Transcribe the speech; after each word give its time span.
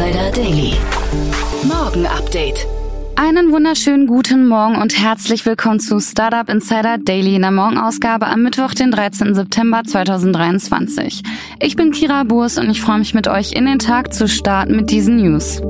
Insider 0.00 0.30
Daily. 0.30 0.72
Morgen 1.68 2.06
Update. 2.06 2.66
Einen 3.16 3.52
wunderschönen 3.52 4.06
guten 4.06 4.48
Morgen 4.48 4.76
und 4.76 4.98
herzlich 4.98 5.44
willkommen 5.44 5.78
zu 5.78 6.00
Startup 6.00 6.48
Insider 6.48 6.96
Daily 6.96 7.34
in 7.34 7.42
der 7.42 7.50
Morgenausgabe 7.50 8.26
am 8.26 8.42
Mittwoch, 8.42 8.72
den 8.72 8.92
13. 8.92 9.34
September 9.34 9.82
2023. 9.84 11.22
Ich 11.60 11.76
bin 11.76 11.90
Kira 11.90 12.24
Burs 12.24 12.56
und 12.56 12.70
ich 12.70 12.80
freue 12.80 12.98
mich 12.98 13.12
mit 13.12 13.28
euch 13.28 13.52
in 13.52 13.66
den 13.66 13.78
Tag 13.78 14.14
zu 14.14 14.26
starten 14.26 14.74
mit 14.74 14.90
diesen 14.90 15.16
News. 15.16 15.60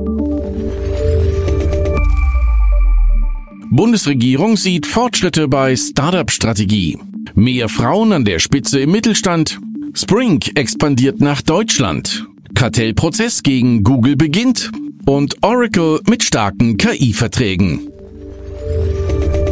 Bundesregierung 3.69 4.55
sieht 4.55 4.85
Fortschritte 4.85 5.49
bei 5.49 5.75
Startup-Strategie. 5.75 6.97
Mehr 7.35 7.67
Frauen 7.67 8.13
an 8.13 8.23
der 8.23 8.39
Spitze 8.39 8.79
im 8.79 8.91
Mittelstand. 8.91 9.59
Spring 9.93 10.39
expandiert 10.55 11.19
nach 11.19 11.41
Deutschland. 11.41 12.30
Kartellprozess 12.55 13.43
gegen 13.43 13.83
Google 13.83 14.15
beginnt. 14.15 14.71
Und 15.05 15.35
Oracle 15.41 15.99
mit 16.07 16.23
starken 16.23 16.77
KI-Verträgen. 16.77 17.89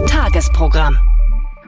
Tagesprogramm. 0.07 0.97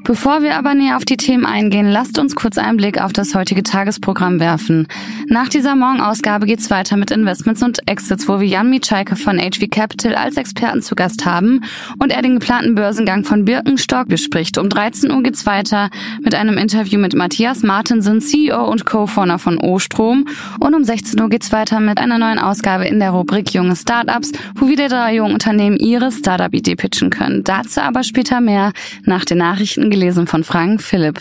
Bevor 0.04 0.42
wir 0.42 0.58
aber 0.58 0.74
näher 0.74 0.98
auf 0.98 1.06
die 1.06 1.16
Themen 1.16 1.46
eingehen, 1.46 1.92
lasst 1.92 2.18
uns 2.18 2.36
kurz 2.36 2.58
einen 2.58 2.78
Blick 2.78 3.00
auf 3.00 3.14
das 3.14 3.36
heutige 3.36 3.62
Tagesprogramm 3.62 4.40
werfen. 4.40 4.88
Nach 5.28 5.48
dieser 5.48 5.76
Morgenausgabe 5.76 6.48
geht's 6.48 6.72
weiter 6.72 6.98
mit 6.98 7.12
Investments 7.12 7.62
und 7.62 7.88
Exits, 7.88 8.28
wo 8.28 8.40
wir 8.40 8.48
Jan 8.48 8.72
Mitschalke 8.72 9.16
von 9.16 9.38
HV 9.38 9.70
Capital 9.70 10.16
als 10.16 10.38
Experten 10.38 10.82
zu 10.82 10.96
Gast 10.96 11.26
haben 11.28 11.62
und 12.00 12.12
er 12.12 12.24
den 12.24 12.40
geplanten 12.40 12.74
Börsengang 12.74 13.24
von 13.24 13.46
Birkenstock 13.46 14.08
bespricht. 14.08 14.58
Um 14.58 14.70
13 14.70 15.12
Uhr 15.12 15.22
geht's 15.22 15.46
weiter 15.46 15.92
mit 16.24 16.34
einem 16.34 16.58
Interview 16.58 17.00
mit 17.00 17.16
Matthias 17.16 17.62
Martensen, 17.62 18.22
CEO 18.22 18.66
und 18.72 18.86
Co-Founder 18.86 19.38
von 19.38 19.60
O-Strom. 19.60 20.26
Und 20.60 20.74
um 20.74 20.84
16 20.84 21.22
Uhr 21.22 21.30
geht's 21.30 21.52
weiter 21.52 21.80
mit 21.80 22.00
einer 22.00 22.18
neuen 22.18 22.40
Ausgabe 22.40 22.88
in 22.88 23.00
der 23.00 23.12
Rubrik 23.12 23.54
Junge 23.54 23.76
Startups, 23.76 24.32
wo 24.56 24.68
wieder 24.68 24.90
drei 24.90 25.16
junge 25.16 25.34
Unternehmen 25.34 25.78
ihre 25.78 26.12
Startup-Idee 26.12 26.76
pitchen 26.76 27.12
können. 27.12 27.44
Dazu 27.44 27.82
aber 27.82 28.04
später 28.04 28.42
mehr 28.42 28.74
nach 29.06 29.26
den 29.26 29.38
Nachrichten 29.38 29.91
gelesen 29.92 30.26
von 30.26 30.44
Frank 30.44 30.82
Philipp. 30.82 31.20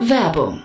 Werbung. 0.00 0.64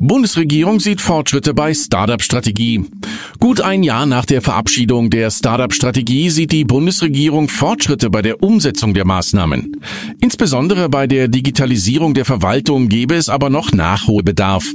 Bundesregierung 0.00 0.78
sieht 0.78 1.00
Fortschritte 1.00 1.54
bei 1.54 1.74
Startup-Strategie. 1.74 2.84
Gut 3.40 3.60
ein 3.60 3.82
Jahr 3.82 4.06
nach 4.06 4.24
der 4.24 4.42
Verabschiedung 4.42 5.10
der 5.10 5.30
Startup-Strategie 5.30 6.30
sieht 6.30 6.52
die 6.52 6.64
Bundesregierung 6.64 7.48
Fortschritte 7.48 8.08
bei 8.08 8.22
der 8.22 8.40
Umsetzung 8.42 8.94
der 8.94 9.04
Maßnahmen. 9.04 9.76
Insbesondere 10.20 10.88
bei 10.88 11.08
der 11.08 11.26
Digitalisierung 11.26 12.14
der 12.14 12.24
Verwaltung 12.24 12.88
gäbe 12.88 13.16
es 13.16 13.28
aber 13.28 13.50
noch 13.50 13.72
Nachholbedarf. 13.72 14.66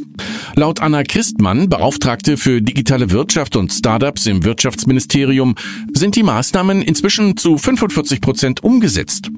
Laut 0.55 0.81
Anna 0.81 1.03
Christmann, 1.03 1.69
Beauftragte 1.69 2.35
für 2.35 2.61
digitale 2.61 3.11
Wirtschaft 3.11 3.55
und 3.55 3.71
Startups 3.71 4.25
im 4.25 4.43
Wirtschaftsministerium, 4.43 5.55
sind 5.93 6.17
die 6.17 6.23
Maßnahmen 6.23 6.81
inzwischen 6.81 7.37
zu 7.37 7.57
45 7.57 8.19
Prozent 8.19 8.63
umgesetzt. 8.63 9.29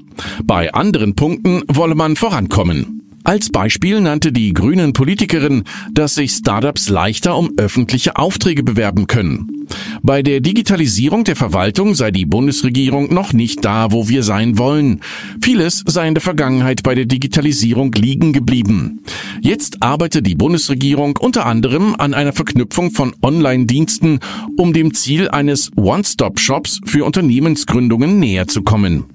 Bei 0.44 0.74
anderen 0.74 1.14
Punkten 1.16 1.62
wolle 1.68 1.94
man 1.94 2.16
vorankommen. 2.16 3.05
Als 3.26 3.50
Beispiel 3.50 4.02
nannte 4.02 4.32
die 4.32 4.54
grünen 4.54 4.94
Politikerin, 4.94 5.64
dass 5.92 6.14
sich 6.14 6.32
Startups 6.32 6.90
leichter 6.90 7.36
um 7.36 7.54
öffentliche 7.58 8.18
Aufträge 8.18 8.62
bewerben 8.62 9.08
können. 9.08 9.66
Bei 10.04 10.22
der 10.22 10.42
Digitalisierung 10.42 11.24
der 11.24 11.36
Verwaltung 11.36 11.96
sei 11.96 12.12
die 12.12 12.28
Bundesregierung 12.28 13.12
noch 13.12 13.34
nicht 13.34 13.66
da, 13.66 13.92
wo 13.92 14.08
wir 14.08 14.22
sein 14.22 14.60
wollen. 14.60 15.02
Vieles 15.42 15.84
sei 15.88 16.08
in 16.08 16.14
der 16.14 16.22
Vergangenheit 16.22 16.84
bei 16.84 16.94
der 16.94 17.06
Digitalisierung 17.06 17.92
liegen 17.94 18.32
geblieben. 18.32 19.02
Jetzt 19.42 19.82
arbeite 19.82 20.22
die 20.22 20.36
Bundesregierung 20.36 21.18
unter 21.18 21.48
anderem 21.48 21.96
an 21.98 22.14
einer 22.14 22.34
Verknüpfung 22.34 22.92
von 22.92 23.16
Online-Diensten, 23.24 24.20
um 24.56 24.72
dem 24.72 24.94
Ziel 24.94 25.30
eines 25.30 25.72
One-Stop-Shops 25.76 26.82
für 26.86 27.04
Unternehmensgründungen 27.06 28.20
näher 28.20 28.48
zu 28.48 28.62
kommen. 28.62 29.15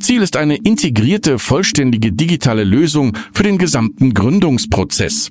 Ziel 0.00 0.22
ist 0.22 0.36
eine 0.36 0.56
integrierte, 0.56 1.38
vollständige 1.38 2.12
digitale 2.12 2.64
Lösung 2.64 3.16
für 3.32 3.42
den 3.42 3.58
gesamten 3.58 4.14
Gründungsprozess. 4.14 5.30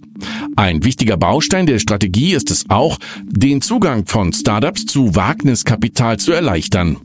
Ein 0.56 0.84
wichtiger 0.84 1.18
Baustein 1.18 1.66
der 1.66 1.80
Strategie 1.80 2.34
ist 2.34 2.52
es 2.52 2.70
auch, 2.70 3.00
den 3.26 3.62
Zugang 3.62 4.06
von 4.06 4.34
Startups 4.34 4.86
zu 4.86 5.16
Wagniskapital 5.16 6.18
zu 6.18 6.32
erleichtern. 6.32 6.98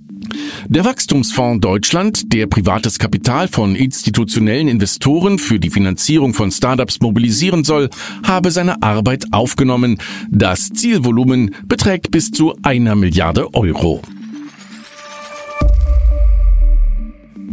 Der 0.68 0.84
Wachstumsfonds 0.84 1.60
Deutschland, 1.60 2.32
der 2.32 2.46
privates 2.46 2.98
Kapital 2.98 3.48
von 3.48 3.76
institutionellen 3.76 4.68
Investoren 4.68 5.38
für 5.38 5.58
die 5.58 5.70
Finanzierung 5.70 6.34
von 6.34 6.50
Startups 6.50 7.00
mobilisieren 7.00 7.64
soll, 7.64 7.90
habe 8.24 8.50
seine 8.50 8.82
Arbeit 8.82 9.26
aufgenommen. 9.32 9.98
Das 10.30 10.70
Zielvolumen 10.70 11.54
beträgt 11.64 12.10
bis 12.10 12.30
zu 12.30 12.54
einer 12.62 12.94
Milliarde 12.94 13.52
Euro. 13.54 14.02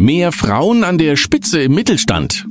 Mehr 0.02 0.32
Frauen 0.32 0.84
an 0.84 0.98
der 0.98 1.16
Spitze 1.16 1.62
im 1.62 1.76
Mittelstand. 1.76 2.48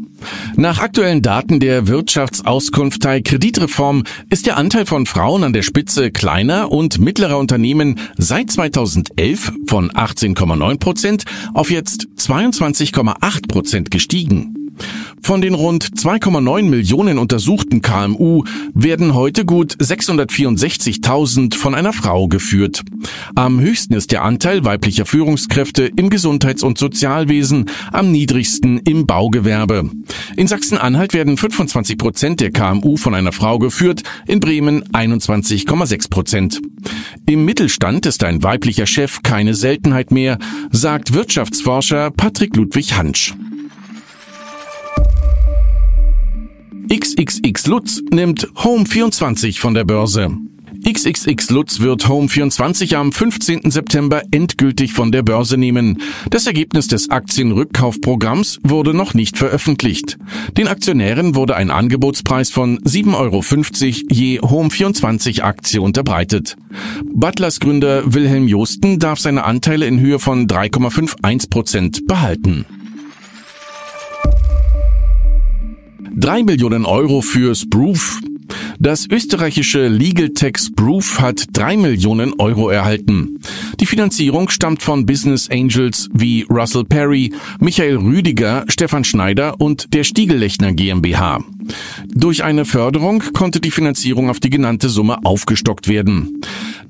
Nach 0.55 0.79
aktuellen 0.79 1.21
Daten 1.21 1.59
der 1.59 1.89
Wirtschaftsauskunftei 1.89 3.23
Kreditreform 3.23 4.05
ist 4.31 4.47
der 4.47 4.57
Anteil 4.57 4.87
von 4.87 5.05
Frauen 5.05 5.43
an 5.43 5.53
der 5.53 5.63
Spitze 5.63 6.13
kleiner 6.13 6.71
und 6.71 7.01
mittlerer 7.01 7.39
Unternehmen 7.39 7.99
seit 8.17 8.53
2011 8.53 9.53
von 9.67 9.91
18,9 9.91 10.79
Prozent 10.79 11.25
auf 11.53 11.73
jetzt 11.73 12.07
22,8 12.17 13.49
Prozent 13.49 13.91
gestiegen. 13.91 14.55
Von 15.23 15.41
den 15.41 15.55
rund 15.55 15.85
2,9 15.85 16.63
Millionen 16.63 17.19
untersuchten 17.19 17.83
KMU 17.83 18.45
werden 18.75 19.15
heute 19.15 19.45
gut 19.45 19.77
664.000 19.77 21.55
von 21.55 21.75
einer 21.75 21.93
Frau 21.93 22.27
geführt. 22.27 22.83
Am 23.35 23.61
höchsten 23.61 23.95
ist 23.95 24.13
der 24.13 24.25
Anteil 24.25 24.65
weiblicher 24.65 25.07
Führungskräfte 25.07 25.91
im 25.95 26.11
Gesundheits- 26.11 26.63
und 26.63 26.79
Sozialwesen, 26.79 27.67
am 27.93 28.11
niedrigsten 28.11 28.79
im 28.79 29.07
Baugewerbe. 29.07 29.91
In 30.37 30.47
Sachsen-Anhalt 30.47 31.15
werden 31.15 31.37
25 31.37 31.99
Prozent 31.99 32.41
der 32.41 32.51
KMU 32.51 32.97
von 32.97 33.15
einer 33.15 33.33
Frau 33.33 33.59
geführt, 33.59 34.03
in 34.27 34.41
Bremen 34.41 34.85
21,6 34.93 36.11
Prozent. 36.11 36.61
Im 37.27 37.45
Mittelstand 37.45 38.07
ist 38.07 38.25
ein 38.25 38.43
weiblicher 38.43 38.87
Chef 38.87 39.23
keine 39.23 39.55
Seltenheit 39.55 40.11
mehr, 40.11 40.39
sagt 40.71 41.13
Wirtschaftsforscher 41.13 42.11
Patrick 42.11 42.57
Ludwig 42.57 42.97
Hansch. 42.97 43.35
XXX 46.93 47.67
Lutz 47.69 48.03
nimmt 48.11 48.49
Home24 48.57 49.61
von 49.61 49.75
der 49.75 49.85
Börse. 49.85 50.37
XXX 50.85 51.51
Lutz 51.51 51.79
wird 51.79 52.07
Home24 52.07 52.97
am 52.97 53.13
15. 53.13 53.71
September 53.71 54.23
endgültig 54.33 54.93
von 54.93 55.13
der 55.13 55.23
Börse 55.23 55.57
nehmen. 55.57 56.03
Das 56.31 56.49
Ergebnis 56.49 56.89
des 56.89 57.09
Aktienrückkaufprogramms 57.11 58.59
wurde 58.65 58.93
noch 58.93 59.15
nicht 59.15 59.39
veröffentlicht. 59.39 60.19
Den 60.57 60.67
Aktionären 60.67 61.37
wurde 61.37 61.55
ein 61.55 61.71
Angebotspreis 61.71 62.51
von 62.51 62.81
7,50 62.81 63.15
Euro 63.15 63.41
je 64.11 64.41
Home24 64.41 65.43
Aktie 65.43 65.81
unterbreitet. 65.81 66.57
Butlers 67.05 67.61
Gründer 67.61 68.03
Wilhelm 68.13 68.49
Josten 68.49 68.99
darf 68.99 69.21
seine 69.21 69.45
Anteile 69.45 69.87
in 69.87 70.01
Höhe 70.01 70.19
von 70.19 70.49
3,51 70.49 71.51
Prozent 71.51 72.07
behalten. 72.09 72.67
3 76.21 76.43
Millionen 76.43 76.85
Euro 76.85 77.23
für 77.23 77.55
Sproof. 77.55 78.21
Das 78.79 79.07
österreichische 79.11 79.89
Legal 79.89 80.29
Tech 80.29 80.59
Sproof 80.59 81.19
hat 81.19 81.47
3 81.55 81.79
Millionen 81.79 82.35
Euro 82.39 82.69
erhalten. 82.69 83.39
Die 83.81 83.87
Finanzierung 83.87 84.51
stammt 84.51 84.83
von 84.83 85.07
Business 85.07 85.49
Angels 85.51 86.11
wie 86.13 86.45
Russell 86.51 86.85
Perry, 86.85 87.33
Michael 87.59 87.97
Rüdiger, 87.97 88.67
Stefan 88.69 89.03
Schneider 89.03 89.59
und 89.63 89.95
der 89.95 90.05
Stiegellechner 90.05 90.75
GmbH. 90.75 91.43
Durch 92.07 92.45
eine 92.45 92.65
Förderung 92.65 93.23
konnte 93.33 93.61
die 93.61 93.71
Finanzierung 93.71 94.31
auf 94.31 94.41
die 94.41 94.51
genannte 94.51 94.89
Summe 94.89 95.19
aufgestockt 95.25 95.89
werden. 95.89 96.41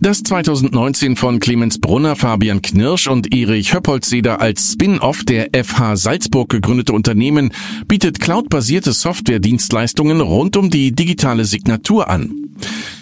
Das 0.00 0.23
2019 0.23 1.17
von 1.17 1.41
Clemens 1.41 1.79
Brunner, 1.79 2.17
Fabian 2.17 2.62
Knirsch 2.62 3.06
und 3.06 3.35
Erich 3.35 3.75
Höppolzeder 3.75 4.41
als 4.41 4.73
Spin-off 4.73 5.25
der 5.25 5.50
FH 5.53 5.97
Salzburg 5.97 6.49
gegründete 6.49 6.93
Unternehmen 6.93 7.53
bietet 7.87 8.21
cloudbasierte 8.21 8.93
Software-Dienstleistungen 8.93 10.21
rund 10.21 10.56
um 10.56 10.71
die 10.71 10.93
digitale 10.93 11.44
Signatur 11.44 12.09
an. 12.09 12.50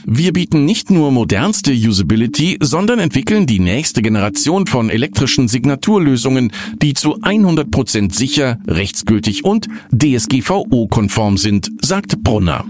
Wir 0.05 0.33
bieten 0.33 0.65
nicht 0.65 0.91
nur 0.91 1.11
modernste 1.11 1.73
Usability, 1.73 2.59
sondern 2.61 2.99
entwickeln 2.99 3.47
die 3.47 3.59
nächste 3.59 4.03
Generation 4.03 4.67
von 4.67 4.91
elektrischen 4.91 5.49
Signaturlösungen, 5.49 6.53
die 6.81 6.95
zu 6.95 7.21
100% 7.21 8.15
sicher, 8.15 8.59
rechtsgültig 8.67 9.45
und 9.45 9.69
DSGVO-konform 9.93 11.37
sind, 11.37 11.71
sagt 11.83 12.23
Brunner. 12.23 12.65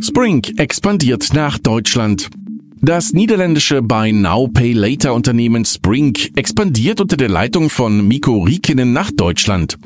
Spring 0.00 0.42
expandiert 0.56 1.32
nach 1.32 1.58
Deutschland. 1.58 2.28
Das 2.86 3.12
niederländische 3.12 3.82
Buy 3.82 4.12
Now 4.12 4.46
Pay 4.46 4.72
Later 4.72 5.12
Unternehmen 5.12 5.64
Spring 5.64 6.16
expandiert 6.36 7.00
unter 7.00 7.16
der 7.16 7.28
Leitung 7.28 7.68
von 7.68 8.06
Mikko 8.06 8.44
Riekinen 8.44 8.92
nach 8.92 9.10
Deutschland. 9.10 9.76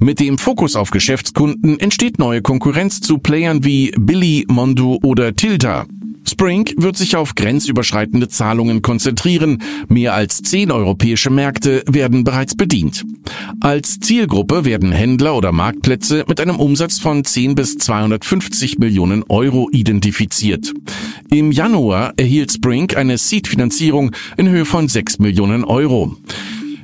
Mit 0.00 0.18
dem 0.18 0.38
Fokus 0.38 0.74
auf 0.74 0.90
Geschäftskunden 0.90 1.78
entsteht 1.78 2.18
neue 2.18 2.42
Konkurrenz 2.42 3.00
zu 3.00 3.18
Playern 3.18 3.64
wie 3.64 3.92
Billy, 3.96 4.44
Mondo 4.48 4.98
oder 5.04 5.36
Tilda. 5.36 5.86
Spring 6.42 6.68
wird 6.76 6.96
sich 6.96 7.14
auf 7.14 7.36
grenzüberschreitende 7.36 8.26
Zahlungen 8.26 8.82
konzentrieren. 8.82 9.62
Mehr 9.86 10.14
als 10.14 10.42
zehn 10.42 10.72
europäische 10.72 11.30
Märkte 11.30 11.84
werden 11.86 12.24
bereits 12.24 12.56
bedient. 12.56 13.04
Als 13.60 14.00
Zielgruppe 14.00 14.64
werden 14.64 14.90
Händler 14.90 15.36
oder 15.36 15.52
Marktplätze 15.52 16.24
mit 16.26 16.40
einem 16.40 16.56
Umsatz 16.56 16.98
von 16.98 17.22
10 17.22 17.54
bis 17.54 17.78
250 17.78 18.80
Millionen 18.80 19.22
Euro 19.28 19.68
identifiziert. 19.70 20.72
Im 21.30 21.52
Januar 21.52 22.12
erhielt 22.16 22.50
Spring 22.50 22.90
eine 22.96 23.18
Seed-Finanzierung 23.18 24.10
in 24.36 24.48
Höhe 24.48 24.64
von 24.64 24.88
6 24.88 25.20
Millionen 25.20 25.62
Euro. 25.62 26.16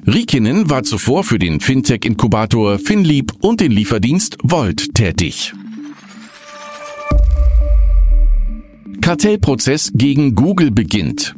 Riekinen 0.07 0.71
war 0.71 0.85
zuvor 0.85 1.25
für 1.25 1.41
den 1.41 1.59
Fintech-Inkubator 1.59 2.79
FinLeap 2.79 3.33
und 3.41 3.61
den 3.61 3.73
Lieferdienst 3.73 4.39
Volt 4.41 4.95
tätig. 4.95 5.53
Kartellprozess 9.09 9.91
gegen 9.95 10.35
Google 10.35 10.71
beginnt. 10.71 11.35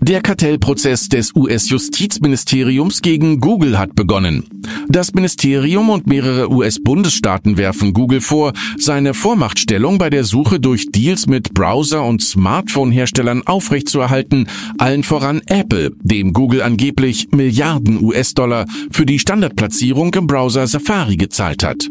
Der 0.00 0.20
Kartellprozess 0.22 1.08
des 1.08 1.32
US-Justizministeriums 1.36 3.00
gegen 3.00 3.38
Google 3.38 3.78
hat 3.78 3.94
begonnen. 3.94 4.42
Das 4.88 5.14
Ministerium 5.14 5.88
und 5.88 6.08
mehrere 6.08 6.50
US-Bundesstaaten 6.50 7.58
werfen 7.58 7.92
Google 7.92 8.20
vor, 8.20 8.54
seine 8.76 9.14
Vormachtstellung 9.14 9.98
bei 9.98 10.10
der 10.10 10.24
Suche 10.24 10.58
durch 10.58 10.90
Deals 10.90 11.28
mit 11.28 11.54
Browser- 11.54 12.04
und 12.04 12.22
Smartphone-Herstellern 12.22 13.46
aufrechtzuerhalten, 13.46 14.48
allen 14.76 15.04
voran 15.04 15.42
Apple, 15.46 15.92
dem 16.02 16.32
Google 16.32 16.62
angeblich 16.62 17.28
Milliarden 17.30 18.02
US-Dollar 18.02 18.66
für 18.90 19.06
die 19.06 19.20
Standardplatzierung 19.20 20.12
im 20.14 20.26
Browser 20.26 20.66
Safari 20.66 21.16
gezahlt 21.16 21.62
hat. 21.62 21.88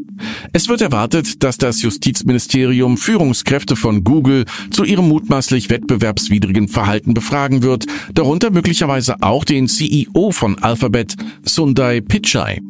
Es 0.51 0.69
wird 0.69 0.81
erwartet, 0.81 1.44
dass 1.44 1.57
das 1.57 1.81
Justizministerium 1.81 2.98
Führungskräfte 2.98 3.75
von 3.75 4.04
Google 4.04 4.45
zu 4.71 4.83
ihrem 4.83 5.07
mutmaßlich 5.07 5.69
wettbewerbswidrigen 5.69 6.68
Verhalten 6.68 7.13
befragen 7.13 7.63
wird, 7.63 7.86
darunter 8.13 8.51
möglicherweise 8.51 9.15
auch 9.21 9.44
den 9.44 9.68
CEO 9.68 10.31
von 10.31 10.57
Alphabet, 10.60 11.15
Sundai 11.44 12.01
Pichai. 12.01 12.62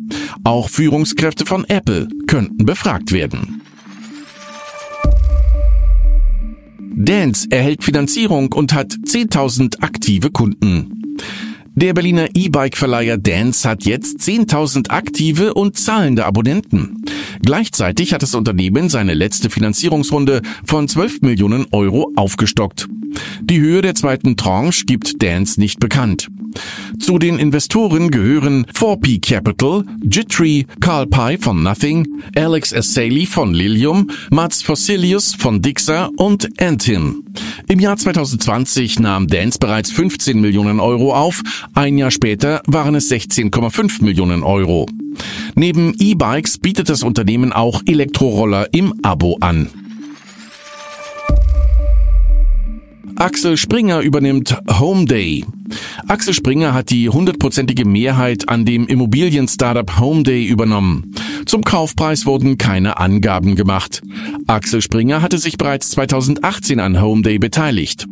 Auch 0.44 0.70
Führungskräfte 0.70 1.46
von 1.46 1.66
Apple 1.66 2.08
könnten 2.28 2.66
befragt 2.66 3.12
werden. 3.12 3.62
Dance 6.96 7.48
erhält 7.50 7.84
Finanzierung 7.84 8.52
und 8.54 8.74
hat 8.74 8.94
10.000 8.94 9.82
aktive 9.82 10.32
Kunden. 10.32 11.18
Der 11.76 11.96
Berliner 11.96 12.28
E-Bike-Verleiher 12.36 13.18
Dance 13.18 13.68
hat 13.68 13.84
jetzt 13.86 14.20
10.000 14.20 14.92
aktive 14.92 15.56
und 15.56 15.76
zahlende 15.76 16.24
Abonnenten. 16.24 17.04
Gleichzeitig 17.42 18.14
hat 18.14 18.22
das 18.22 18.36
Unternehmen 18.36 18.90
seine 18.90 19.16
letzte 19.16 19.50
Finanzierungsrunde 19.50 20.44
von 20.64 20.88
12 20.88 21.22
Millionen 21.22 21.66
Euro 21.72 22.12
aufgestockt. 22.16 22.88
Die 23.42 23.60
Höhe 23.60 23.82
der 23.82 23.96
zweiten 23.96 24.38
Tranche 24.38 24.86
gibt 24.86 25.24
Dance 25.24 25.60
nicht 25.60 25.80
bekannt. 25.80 26.30
Zu 27.00 27.20
den 27.20 27.40
Investoren 27.40 28.12
gehören 28.12 28.66
4P 28.74 29.22
Capital, 29.22 29.84
Jittree, 30.04 30.66
Carl 30.80 31.08
Pye 31.08 31.38
von 31.38 31.64
Nothing, 31.64 32.22
Alex 32.36 32.74
Assaley 32.74 33.26
von 33.26 33.54
Lilium, 33.54 34.10
Mats 34.30 34.62
Fossilius 34.62 35.36
von 35.36 35.62
Dixa 35.62 36.10
und 36.18 36.50
Antin. 36.62 37.24
Im 37.68 37.80
Jahr 37.80 37.98
2020 37.98 39.00
nahm 39.00 39.28
Dance 39.28 39.58
bereits 39.60 39.92
15 39.92 40.40
Millionen 40.40 40.80
Euro 40.80 41.14
auf, 41.14 41.42
ein 41.74 41.98
Jahr 41.98 42.12
später 42.12 42.62
waren 42.68 42.96
es 42.96 43.12
16,5 43.12 44.04
Millionen 44.04 44.44
Euro. 44.44 44.88
Neben 45.56 45.94
E-Bikes 45.98 46.58
bietet 46.58 46.90
das 46.90 47.04
Unternehmen 47.04 47.54
auch 47.54 47.82
Elektroroller 47.86 48.68
im 48.74 48.94
Abo 49.04 49.38
an. 49.40 49.70
Axel 53.16 53.58
Springer 53.58 54.02
übernimmt 54.02 54.58
Home 54.80 55.06
Day. 55.06 55.46
Axel 56.08 56.34
Springer 56.34 56.74
hat 56.74 56.90
die 56.90 57.10
hundertprozentige 57.10 57.86
Mehrheit 57.86 58.50
an 58.50 58.66
dem 58.66 58.88
Immobilien-Startup 58.88 60.00
Homeday 60.00 60.46
übernommen. 60.46 61.14
Zum 61.54 61.64
Kaufpreis 61.64 62.26
wurden 62.26 62.58
keine 62.58 62.98
Angaben 62.98 63.56
gemacht. 63.56 64.02
Axel 64.48 64.82
Springer 64.82 65.22
hatte 65.22 65.38
sich 65.38 65.58
bereits 65.58 65.92
2018 65.92 66.80
an 66.80 67.00
Homeday 67.00 67.38
beteiligt. 67.38 68.08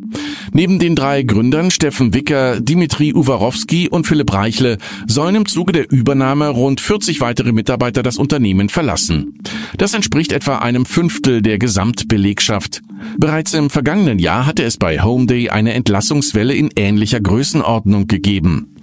Neben 0.53 0.77
den 0.77 0.95
drei 0.95 1.23
Gründern 1.23 1.71
Steffen 1.71 2.13
Wicker, 2.13 2.61
Dimitri 2.61 3.15
Uwarowski 3.15 3.89
und 3.89 4.05
Philipp 4.05 4.31
Reichle 4.31 4.77
sollen 5.07 5.33
im 5.33 5.47
Zuge 5.47 5.71
der 5.71 5.91
Übernahme 5.91 6.49
rund 6.49 6.81
40 6.81 7.19
weitere 7.19 7.51
Mitarbeiter 7.51 8.03
das 8.03 8.17
Unternehmen 8.17 8.69
verlassen. 8.69 9.39
Das 9.75 9.95
entspricht 9.95 10.33
etwa 10.33 10.59
einem 10.59 10.85
Fünftel 10.85 11.41
der 11.41 11.57
Gesamtbelegschaft. 11.57 12.83
Bereits 13.17 13.55
im 13.55 13.71
vergangenen 13.71 14.19
Jahr 14.19 14.45
hatte 14.45 14.61
es 14.61 14.77
bei 14.77 15.01
Homeday 15.01 15.49
eine 15.49 15.73
Entlassungswelle 15.73 16.53
in 16.53 16.69
ähnlicher 16.75 17.19
Größenordnung 17.19 18.05
gegeben. 18.05 18.75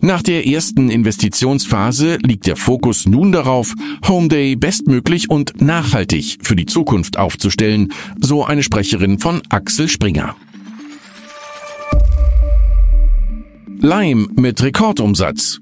Nach 0.00 0.22
der 0.22 0.46
ersten 0.46 0.90
Investitionsphase 0.90 2.18
liegt 2.22 2.46
der 2.46 2.56
Fokus 2.56 3.06
nun 3.06 3.32
darauf, 3.32 3.74
Homeday 4.06 4.54
bestmöglich 4.54 5.28
und 5.28 5.60
nachhaltig 5.60 6.38
für 6.42 6.54
die 6.54 6.66
Zukunft 6.66 7.16
aufzustellen, 7.16 7.92
so 8.20 8.44
eine 8.44 8.62
Sprecherin 8.62 9.18
von 9.18 9.42
Axel 9.48 9.88
Springer. 9.88 10.36
Lime 13.80 14.28
mit 14.36 14.62
Rekordumsatz. 14.62 15.60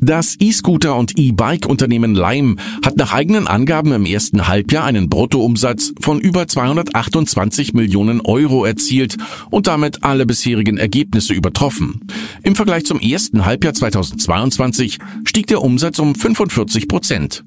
Das 0.00 0.36
E-Scooter 0.38 0.96
und 0.96 1.18
E-Bike-Unternehmen 1.18 2.14
Lime 2.14 2.56
hat 2.84 2.96
nach 2.96 3.12
eigenen 3.12 3.46
Angaben 3.46 3.92
im 3.92 4.06
ersten 4.06 4.48
Halbjahr 4.48 4.84
einen 4.84 5.08
Bruttoumsatz 5.08 5.92
von 6.00 6.20
über 6.20 6.46
228 6.46 7.74
Millionen 7.74 8.20
Euro 8.20 8.64
erzielt 8.64 9.16
und 9.50 9.66
damit 9.66 10.04
alle 10.04 10.26
bisherigen 10.26 10.76
Ergebnisse 10.76 11.32
übertroffen. 11.32 12.00
Im 12.42 12.54
Vergleich 12.54 12.84
zum 12.84 13.00
ersten 13.00 13.44
Halbjahr 13.44 13.74
2022 13.74 14.98
stieg 15.24 15.46
der 15.46 15.62
Umsatz 15.62 15.98
um 15.98 16.14
45 16.14 16.88
Prozent. 16.88 17.44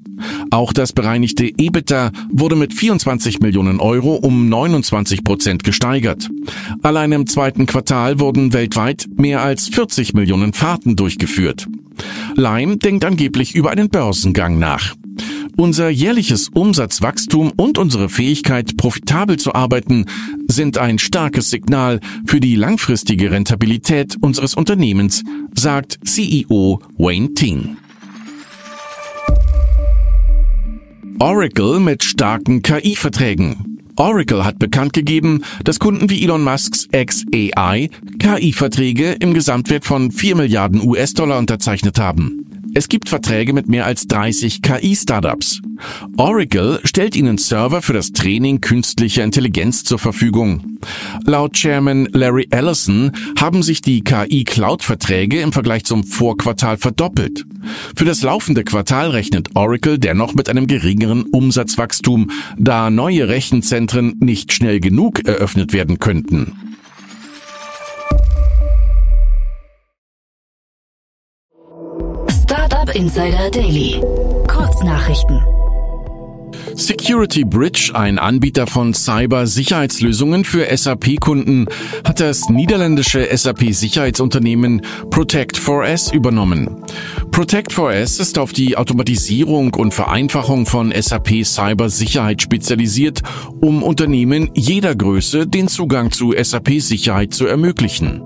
Auch 0.50 0.72
das 0.72 0.92
bereinigte 0.92 1.46
EBITDA 1.46 2.10
wurde 2.30 2.56
mit 2.56 2.74
24 2.74 3.40
Millionen 3.40 3.80
Euro 3.80 4.14
um 4.16 4.48
29 4.48 5.22
Prozent 5.22 5.62
gesteigert. 5.64 6.28
Allein 6.82 7.12
im 7.12 7.26
zweiten 7.26 7.66
Quartal 7.66 8.18
wurden 8.18 8.52
weltweit 8.52 9.06
mehr 9.16 9.42
als 9.42 9.68
40 9.68 10.14
Millionen 10.14 10.52
Fahrten 10.52 10.96
durchgeführt. 10.96 11.68
Lime 12.34 12.76
denkt 12.76 13.04
angeblich 13.04 13.54
über 13.54 13.70
einen 13.70 13.88
Börsengang 13.88 14.58
nach. 14.58 14.94
Unser 15.56 15.88
jährliches 15.88 16.50
Umsatzwachstum 16.50 17.52
und 17.56 17.78
unsere 17.78 18.08
Fähigkeit, 18.08 18.76
profitabel 18.76 19.38
zu 19.38 19.54
arbeiten, 19.54 20.04
sind 20.46 20.78
ein 20.78 21.00
starkes 21.00 21.50
Signal 21.50 21.98
für 22.26 22.38
die 22.38 22.54
langfristige 22.54 23.32
Rentabilität 23.32 24.16
unseres 24.20 24.54
Unternehmens, 24.54 25.24
sagt 25.56 25.98
CEO 26.04 26.80
Wayne 26.96 27.34
Ting. 27.34 27.76
Oracle 31.18 31.80
mit 31.80 32.04
starken 32.04 32.62
KI-Verträgen. 32.62 33.77
Oracle 33.98 34.44
hat 34.44 34.58
bekannt 34.58 34.92
gegeben, 34.92 35.42
dass 35.64 35.78
Kunden 35.78 36.08
wie 36.08 36.22
Elon 36.22 36.42
Musks 36.44 36.88
XAI 36.92 37.90
KI-Verträge 38.18 39.12
im 39.12 39.34
Gesamtwert 39.34 39.84
von 39.84 40.10
4 40.12 40.36
Milliarden 40.36 40.80
US-Dollar 40.86 41.38
unterzeichnet 41.38 41.98
haben. 41.98 42.47
Es 42.78 42.88
gibt 42.88 43.08
Verträge 43.08 43.52
mit 43.52 43.68
mehr 43.68 43.86
als 43.86 44.06
30 44.06 44.62
KI-Startups. 44.62 45.62
Oracle 46.16 46.78
stellt 46.84 47.16
ihnen 47.16 47.36
Server 47.36 47.82
für 47.82 47.92
das 47.92 48.12
Training 48.12 48.60
künstlicher 48.60 49.24
Intelligenz 49.24 49.82
zur 49.82 49.98
Verfügung. 49.98 50.78
Laut 51.24 51.54
Chairman 51.54 52.08
Larry 52.12 52.46
Ellison 52.52 53.10
haben 53.36 53.64
sich 53.64 53.82
die 53.82 54.04
KI-Cloud-Verträge 54.04 55.40
im 55.40 55.50
Vergleich 55.50 55.86
zum 55.86 56.04
Vorquartal 56.04 56.76
verdoppelt. 56.76 57.46
Für 57.96 58.04
das 58.04 58.22
laufende 58.22 58.62
Quartal 58.62 59.10
rechnet 59.10 59.56
Oracle 59.56 59.98
dennoch 59.98 60.34
mit 60.34 60.48
einem 60.48 60.68
geringeren 60.68 61.24
Umsatzwachstum, 61.24 62.30
da 62.56 62.90
neue 62.90 63.28
Rechenzentren 63.28 64.14
nicht 64.20 64.52
schnell 64.52 64.78
genug 64.78 65.26
eröffnet 65.26 65.72
werden 65.72 65.98
könnten. 65.98 66.67
Startup 72.88 72.94
Insider 72.94 73.50
Daily. 73.50 74.00
Kurznachrichten. 74.46 75.42
Security 76.74 77.44
Bridge, 77.44 77.90
ein 77.94 78.18
Anbieter 78.18 78.66
von 78.66 78.94
Cyber-Sicherheitslösungen 78.94 80.44
für 80.44 80.66
SAP-Kunden, 80.74 81.66
hat 82.06 82.20
das 82.20 82.48
niederländische 82.48 83.28
SAP-Sicherheitsunternehmen 83.36 84.82
Protect4S 85.10 86.12
übernommen. 86.14 86.84
Protect4S 87.30 88.20
ist 88.20 88.38
auf 88.38 88.52
die 88.52 88.76
Automatisierung 88.76 89.74
und 89.74 89.92
Vereinfachung 89.92 90.66
von 90.66 90.92
SAP 90.92 91.44
Cyber-Sicherheit 91.44 92.42
spezialisiert, 92.42 93.22
um 93.60 93.82
Unternehmen 93.82 94.50
jeder 94.54 94.94
Größe 94.94 95.46
den 95.46 95.68
Zugang 95.68 96.10
zu 96.10 96.32
SAP-Sicherheit 96.32 97.34
zu 97.34 97.46
ermöglichen. 97.46 98.22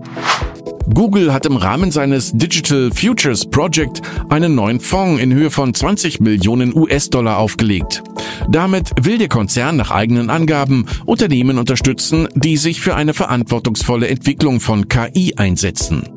Google 0.94 1.32
hat 1.32 1.46
im 1.46 1.56
Rahmen 1.56 1.90
seines 1.90 2.32
Digital 2.32 2.90
Futures 2.94 3.48
Project 3.48 4.02
einen 4.28 4.54
neuen 4.54 4.80
Fonds 4.80 5.22
in 5.22 5.32
Höhe 5.32 5.50
von 5.50 5.72
20 5.72 6.20
Millionen 6.20 6.74
US-Dollar 6.76 7.38
aufgelegt. 7.38 8.02
Damit 8.50 8.90
will 9.00 9.18
der 9.18 9.28
Konzern 9.28 9.76
nach 9.76 9.90
eigenen 9.90 10.28
Angaben 10.28 10.86
Unternehmen 11.06 11.58
unterstützen, 11.58 12.28
die 12.34 12.56
sich 12.56 12.80
für 12.80 12.94
eine 12.94 13.14
verantwortungsvolle 13.14 14.08
Entwicklung 14.08 14.60
von 14.60 14.88
KI 14.88 15.34
einsetzen. 15.36 16.08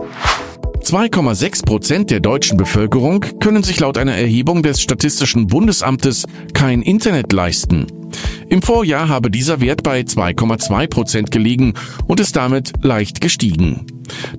2,6 0.81 1.65
Prozent 1.65 2.11
der 2.11 2.19
deutschen 2.19 2.57
Bevölkerung 2.57 3.25
können 3.39 3.63
sich 3.63 3.79
laut 3.79 3.97
einer 3.97 4.15
Erhebung 4.15 4.61
des 4.61 4.81
Statistischen 4.81 5.47
Bundesamtes 5.47 6.25
kein 6.53 6.81
Internet 6.81 7.31
leisten. 7.31 7.87
Im 8.55 8.61
Vorjahr 8.61 9.09
habe 9.09 9.29
dieser 9.29 9.59
Wert 9.59 9.83
bei 9.83 9.99
2,2 9.99 10.87
Prozent 10.87 11.29
gelegen 11.29 11.73
und 12.07 12.21
ist 12.21 12.37
damit 12.37 12.71
leicht 12.81 13.19
gestiegen. 13.19 13.85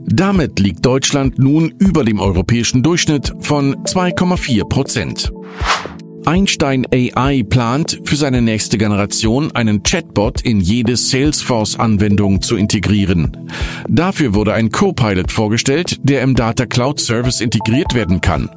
Damit 0.07 0.59
liegt 0.59 0.87
Deutschland 0.87 1.39
nun 1.39 1.75
über 1.79 2.03
dem 2.03 2.19
europäischen 2.19 2.83
Durchschnitt 2.83 3.35
von 3.41 3.77
2,4 3.85 4.67
Prozent. 4.71 5.33
Einstein 6.27 6.85
AI 6.93 7.45
plant, 7.49 8.01
für 8.05 8.17
seine 8.17 8.43
nächste 8.43 8.79
Generation 8.79 9.53
einen 9.53 9.85
Chatbot 9.85 10.41
in 10.41 10.61
jede 10.61 10.97
Salesforce-Anwendung 10.97 12.43
zu 12.43 12.57
integrieren. 12.57 13.49
Dafür 13.89 14.35
wurde 14.35 14.53
ein 14.53 14.73
Copilot 14.73 15.31
vorgestellt, 15.31 15.99
der 16.03 16.23
im 16.23 16.35
Data 16.35 16.67
Cloud 16.67 16.99
Service 16.99 17.41
integriert 17.41 17.95
werden 17.95 18.21
kann. 18.21 18.51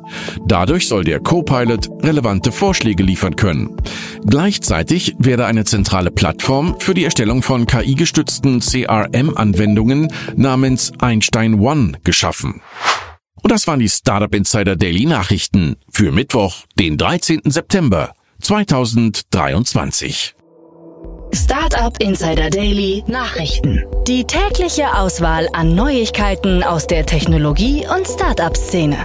Dadurch 0.47 0.88
soll 0.88 1.03
der 1.03 1.19
Copilot 1.19 1.89
relevante 2.03 2.51
Vorschläge 2.51 3.03
liefern 3.03 3.35
können. 3.35 3.77
Gleichzeitig 4.25 5.15
werde 5.19 5.45
eine 5.45 5.63
zentrale 5.63 6.09
Plattform 6.09 6.75
für 6.79 6.95
die 6.95 7.03
Erstellung 7.05 7.43
von 7.43 7.67
KI-gestützten 7.67 8.61
CRM-Anwendungen 8.61 10.11
namens 10.35 10.91
Einstein 10.99 11.59
One 11.59 11.93
geschaffen. 12.03 12.61
Und 13.41 13.51
das 13.51 13.67
waren 13.67 13.79
die 13.79 13.89
Startup 13.89 14.34
Insider 14.34 14.75
Daily 14.75 15.05
Nachrichten 15.05 15.77
für 15.91 16.12
Mittwoch, 16.12 16.65
den 16.77 16.98
13. 16.98 17.41
September 17.46 18.13
2023. 18.41 20.36
Startup 21.34 21.96
Insider 22.01 22.50
Daily 22.50 23.03
Nachrichten. 23.08 23.86
Die 24.08 24.24
tägliche 24.25 24.93
Auswahl 24.96 25.48
an 25.53 25.75
Neuigkeiten 25.75 26.63
aus 26.63 26.88
der 26.88 27.05
Technologie- 27.05 27.86
und 27.88 28.08
Startup-Szene. 28.08 28.98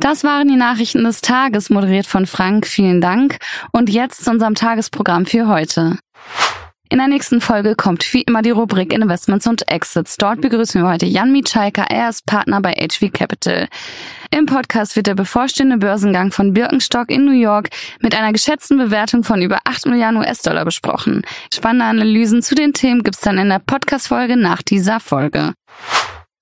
Das 0.00 0.24
waren 0.24 0.48
die 0.48 0.56
Nachrichten 0.56 1.04
des 1.04 1.20
Tages, 1.20 1.68
moderiert 1.68 2.06
von 2.06 2.26
Frank. 2.26 2.66
Vielen 2.66 3.00
Dank. 3.02 3.38
Und 3.70 3.90
jetzt 3.90 4.24
zu 4.24 4.30
unserem 4.30 4.54
Tagesprogramm 4.54 5.26
für 5.26 5.46
heute. 5.48 5.98
In 6.92 6.98
der 6.98 7.06
nächsten 7.06 7.40
Folge 7.40 7.76
kommt 7.76 8.12
wie 8.12 8.22
immer 8.22 8.42
die 8.42 8.50
Rubrik 8.50 8.92
Investments 8.92 9.46
und 9.46 9.70
Exits. 9.70 10.16
Dort 10.16 10.40
begrüßen 10.40 10.82
wir 10.82 10.88
heute 10.88 11.06
Jan 11.06 11.30
Mitschaiker. 11.30 11.84
Er 11.88 12.08
ist 12.08 12.26
Partner 12.26 12.60
bei 12.60 12.72
HV 12.72 13.12
Capital. 13.12 13.68
Im 14.32 14.46
Podcast 14.46 14.96
wird 14.96 15.06
der 15.06 15.14
bevorstehende 15.14 15.76
Börsengang 15.76 16.32
von 16.32 16.52
Birkenstock 16.52 17.08
in 17.08 17.24
New 17.24 17.30
York 17.30 17.70
mit 18.00 18.16
einer 18.16 18.32
geschätzten 18.32 18.76
Bewertung 18.76 19.22
von 19.22 19.40
über 19.40 19.60
8 19.66 19.86
Milliarden 19.86 20.18
US-Dollar 20.18 20.64
besprochen. 20.64 21.22
Spannende 21.54 21.84
Analysen 21.84 22.42
zu 22.42 22.56
den 22.56 22.72
Themen 22.72 23.04
gibt's 23.04 23.20
dann 23.20 23.38
in 23.38 23.50
der 23.50 23.60
Podcast-Folge 23.60 24.36
nach 24.36 24.60
dieser 24.60 24.98
Folge. 24.98 25.54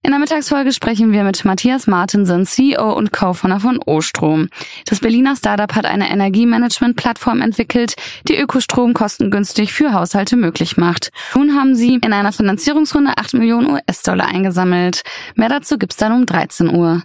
In 0.08 0.12
der 0.12 0.20
Mittagsfolge 0.20 0.72
sprechen 0.72 1.12
wir 1.12 1.22
mit 1.22 1.44
Matthias 1.44 1.86
Martensen, 1.86 2.46
CEO 2.46 2.94
und 2.94 3.12
Co-Founder 3.12 3.60
von 3.60 3.78
O-Strom. 3.84 4.48
Das 4.86 5.00
Berliner 5.00 5.36
Startup 5.36 5.74
hat 5.74 5.84
eine 5.84 6.10
Energiemanagement-Plattform 6.10 7.42
entwickelt, 7.42 7.94
die 8.26 8.38
Ökostrom 8.38 8.94
kostengünstig 8.94 9.74
für 9.74 9.92
Haushalte 9.92 10.36
möglich 10.36 10.78
macht. 10.78 11.10
Nun 11.34 11.54
haben 11.54 11.74
sie 11.74 11.96
in 11.96 12.14
einer 12.14 12.32
Finanzierungsrunde 12.32 13.18
8 13.18 13.34
Millionen 13.34 13.70
US-Dollar 13.70 14.28
eingesammelt. 14.28 15.02
Mehr 15.34 15.50
dazu 15.50 15.76
gibt's 15.76 15.98
dann 15.98 16.12
um 16.12 16.24
13 16.24 16.74
Uhr. 16.74 17.02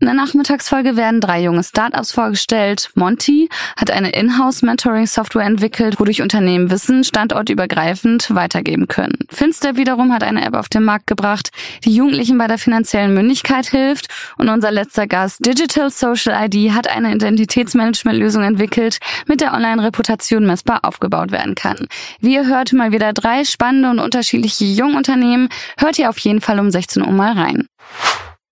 In 0.00 0.06
der 0.06 0.14
Nachmittagsfolge 0.14 0.96
werden 0.96 1.20
drei 1.20 1.42
junge 1.42 1.62
Startups 1.62 2.12
vorgestellt. 2.12 2.88
Monty 2.94 3.50
hat 3.76 3.90
eine 3.90 4.12
Inhouse-Mentoring-Software 4.12 5.44
entwickelt, 5.44 6.00
wodurch 6.00 6.22
Unternehmen 6.22 6.70
Wissen 6.70 7.04
standortübergreifend 7.04 8.34
weitergeben 8.34 8.88
können. 8.88 9.18
Finster 9.28 9.76
wiederum 9.76 10.14
hat 10.14 10.22
eine 10.22 10.42
App 10.42 10.54
auf 10.54 10.70
den 10.70 10.84
Markt 10.84 11.06
gebracht, 11.06 11.50
die 11.84 11.94
Jugendlichen 11.94 12.38
bei 12.38 12.46
der 12.46 12.56
finanziellen 12.56 13.12
Mündigkeit 13.12 13.66
hilft. 13.66 14.08
Und 14.38 14.48
unser 14.48 14.70
letzter 14.70 15.06
Gast, 15.06 15.44
Digital 15.44 15.90
Social 15.90 16.46
ID, 16.46 16.72
hat 16.72 16.88
eine 16.88 17.14
Identitätsmanagement-Lösung 17.14 18.42
entwickelt, 18.42 19.00
mit 19.26 19.42
der 19.42 19.52
Online-Reputation 19.52 20.46
messbar 20.46 20.80
aufgebaut 20.82 21.30
werden 21.30 21.54
kann. 21.54 21.88
Wie 22.20 22.32
ihr 22.36 22.46
hört, 22.46 22.72
mal 22.72 22.92
wieder 22.92 23.12
drei 23.12 23.44
spannende 23.44 23.90
und 23.90 23.98
unterschiedliche 23.98 24.64
Jungunternehmen. 24.64 25.50
Hört 25.76 25.98
ihr 25.98 26.08
auf 26.08 26.16
jeden 26.20 26.40
Fall 26.40 26.58
um 26.58 26.70
16 26.70 27.04
Uhr 27.04 27.12
mal 27.12 27.32
rein. 27.32 27.68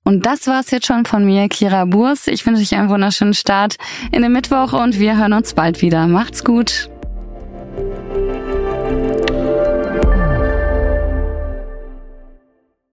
Und 0.08 0.24
das 0.24 0.46
war's 0.46 0.70
jetzt 0.70 0.86
schon 0.86 1.04
von 1.04 1.26
mir, 1.26 1.50
Kira 1.50 1.84
Burs. 1.84 2.28
Ich 2.28 2.46
wünsche 2.46 2.62
euch 2.62 2.74
einen 2.74 2.88
wunderschönen 2.88 3.34
Start 3.34 3.76
in 4.10 4.22
den 4.22 4.32
Mittwoch 4.32 4.72
und 4.72 4.98
wir 4.98 5.18
hören 5.18 5.34
uns 5.34 5.52
bald 5.52 5.82
wieder. 5.82 6.06
Macht's 6.06 6.44
gut. 6.44 6.88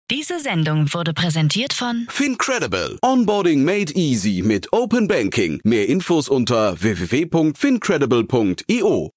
Diese 0.09 0.39
Sendung 0.39 0.91
wurde 0.91 1.13
präsentiert 1.13 1.73
von 1.73 2.07
Fincredible. 2.09 2.97
Onboarding 3.03 3.63
made 3.63 3.93
easy 3.93 4.41
mit 4.43 4.73
Open 4.73 5.07
Banking. 5.07 5.59
Mehr 5.63 5.87
Infos 5.87 6.27
unter 6.27 6.81
www.fincredible.io. 6.81 9.12